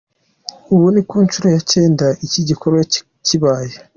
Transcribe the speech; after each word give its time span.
Ubu 0.73 0.87
ni 0.93 1.01
ku 1.09 1.15
nshuro 1.25 1.47
ya 1.55 1.61
cyenda 1.71 2.05
iki 2.25 2.41
gikorwa 2.49 2.81
kibaye. 3.25 3.75